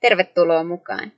[0.00, 1.12] Tervetuloa mukaan!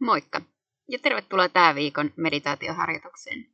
[0.00, 0.40] Moikka
[0.88, 3.46] ja tervetuloa tämän viikon meditaatioharjoitukseen.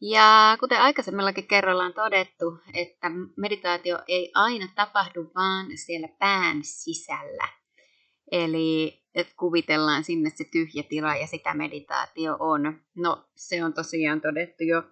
[0.00, 7.48] Ja kuten aikaisemmillakin kerralla on todettu, että meditaatio ei aina tapahdu vaan siellä pään sisällä.
[8.32, 12.80] Eli että kuvitellaan sinne se tyhjä tila ja sitä meditaatio on.
[12.96, 14.82] No se on tosiaan todettu jo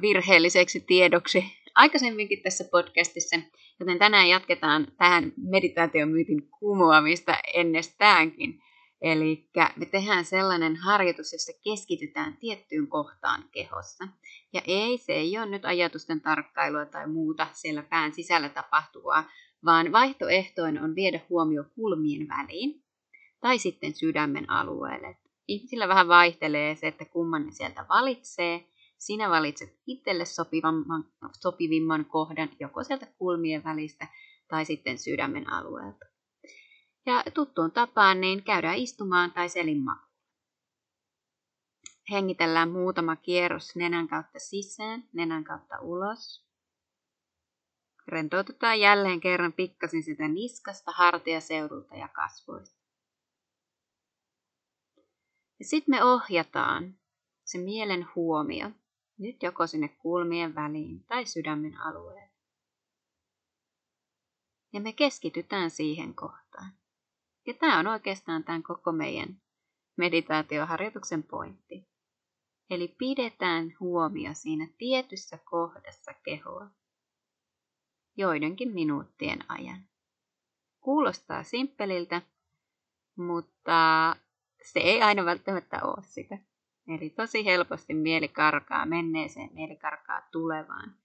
[0.00, 3.36] virheelliseksi tiedoksi aikaisemminkin tässä podcastissa,
[3.80, 8.62] joten tänään jatketaan tähän meditaatiomyytin kumoamista ennestäänkin.
[9.00, 14.08] Eli me tehdään sellainen harjoitus, jossa keskitytään tiettyyn kohtaan kehossa.
[14.52, 19.30] Ja ei, se ei ole nyt ajatusten tarkkailua tai muuta siellä pään sisällä tapahtuvaa,
[19.64, 22.82] vaan vaihtoehtoin on viedä huomio kulmien väliin
[23.40, 25.16] tai sitten sydämen alueelle.
[25.48, 28.64] Ihmisillä vähän vaihtelee se, että kumman ne sieltä valitsee.
[29.02, 31.04] Sinä valitset itselle sopivimman,
[31.40, 34.06] sopivimman kohdan joko sieltä kulmien välistä
[34.48, 36.04] tai sitten sydämen alueelta.
[37.06, 40.12] Ja tuttuun tapaan niin käydään istumaan tai selinmakuun.
[42.10, 46.46] Hengitellään muutama kierros nenän kautta sisään, nenän kautta ulos.
[48.08, 52.82] Rentoutetaan jälleen kerran pikkasin sitä niskasta, hartiaseudulta ja kasvoista.
[55.58, 56.98] Ja sitten me ohjataan
[57.44, 58.70] se mielen huomio
[59.18, 62.30] nyt joko sinne kulmien väliin tai sydämen alueelle.
[64.72, 66.72] Ja me keskitytään siihen kohtaan.
[67.46, 69.40] Ja tämä on oikeastaan tämän koko meidän
[69.96, 71.88] meditaatioharjoituksen pointti.
[72.70, 76.70] Eli pidetään huomio siinä tietyssä kohdassa kehoa
[78.16, 79.88] joidenkin minuuttien ajan.
[80.80, 82.22] Kuulostaa simppeliltä,
[83.16, 84.16] mutta
[84.62, 86.38] se ei aina välttämättä ole sitä.
[86.88, 90.96] Eli tosi helposti mieli karkaa menneeseen, mieli karkaa tulevaan.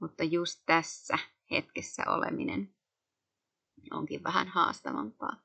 [0.00, 1.18] Mutta just tässä
[1.50, 2.74] hetkessä oleminen
[3.90, 5.36] onkin vähän haastavampaa.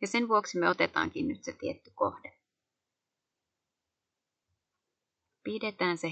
[0.00, 2.32] Ja sen vuoksi me otetaankin nyt se tietty kohde.
[5.44, 6.10] Pidetään se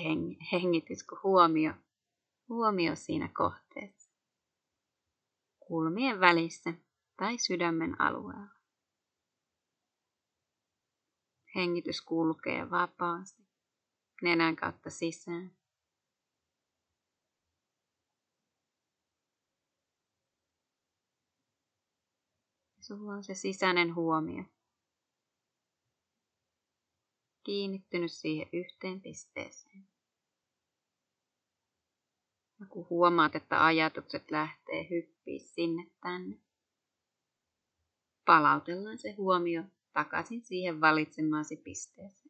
[0.52, 1.72] hengitys kun huomio,
[2.48, 4.10] huomio siinä kohteessa.
[5.60, 6.74] Kulmien välissä
[7.16, 8.53] tai sydämen alueella.
[11.54, 13.42] Hengitys kulkee vapaasti
[14.22, 15.56] nenän kautta sisään.
[22.80, 24.44] Sulla on se sisäinen huomio.
[27.44, 29.88] Kiinnittynyt siihen yhteen pisteeseen.
[32.60, 36.38] Ja kun huomaat, että ajatukset lähtee hyppiä sinne tänne,
[38.24, 39.62] palautellaan se huomio
[39.94, 42.23] takaisin siihen valitsemaasi pisteeseen.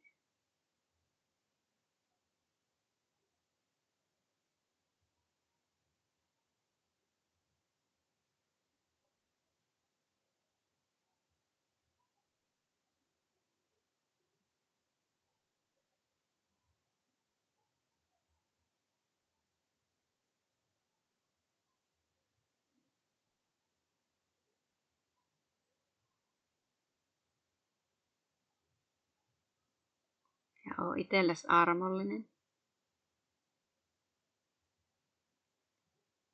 [30.94, 32.28] Oo itsellesi armollinen.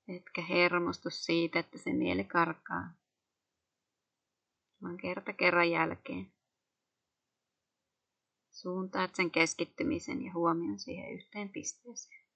[0.09, 2.93] Etkä hermostu siitä, että se mieli karkaa,
[4.83, 6.33] vaan kerta kerran jälkeen.
[8.51, 12.27] Suuntaat sen keskittymisen ja huomion siihen yhteen pisteeseen.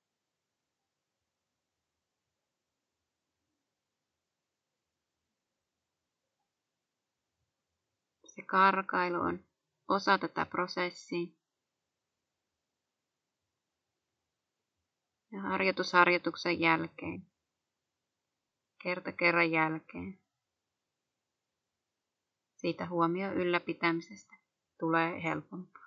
[8.26, 9.44] Se karkailu on
[9.88, 11.43] osa tätä prosessia.
[15.34, 17.26] Ja harjoitusharjoituksen jälkeen,
[18.82, 20.18] kerta kerran jälkeen.
[22.56, 24.36] Siitä huomio ylläpitämisestä
[24.80, 25.83] tulee helpompaa.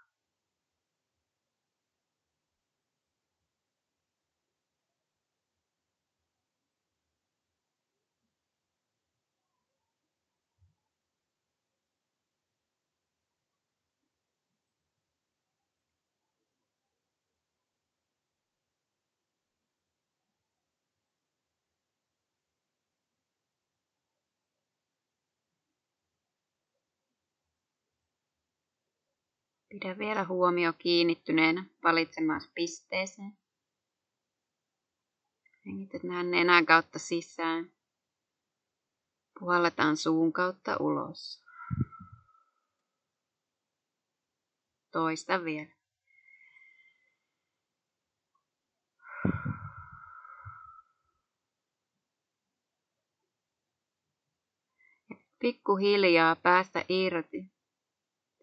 [29.81, 33.38] Pidä vielä huomio kiinnittyneenä valitsemaan pisteeseen.
[35.65, 37.71] Hengität nähdään nenän kautta sisään.
[39.39, 41.44] Puhalletaan suun kautta ulos.
[44.91, 45.71] Toista vielä.
[55.39, 57.56] Pikkuhiljaa päästä irti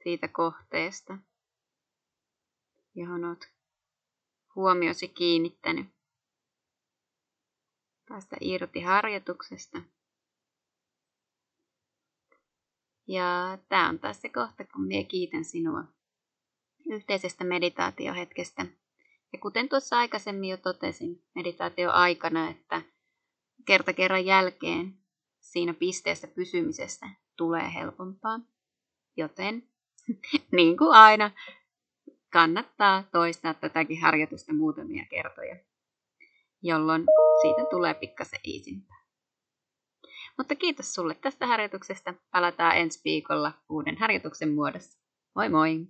[0.04, 1.18] siitä kohteesta,
[2.94, 3.52] johon olet
[4.54, 5.86] huomiosi kiinnittänyt.
[8.08, 9.82] Päästä irti harjoituksesta.
[13.06, 15.84] Ja tämä on taas se kohta, kun minä kiitän sinua
[16.90, 18.66] yhteisestä meditaatiohetkestä.
[19.32, 22.82] Ja kuten tuossa aikaisemmin jo totesin meditaatio aikana, että
[23.66, 24.98] kerta kerran jälkeen
[25.40, 28.40] siinä pisteessä pysymisestä tulee helpompaa.
[29.16, 29.73] Joten
[30.56, 31.30] niin kuin aina,
[32.32, 35.56] kannattaa toistaa tätäkin harjoitusta muutamia kertoja,
[36.62, 37.04] jolloin
[37.42, 39.04] siitä tulee pikkasen iisimpää.
[40.38, 42.14] Mutta kiitos sulle tästä harjoituksesta.
[42.30, 44.98] Palataan ensi viikolla uuden harjoituksen muodossa.
[45.34, 45.86] Moi moi!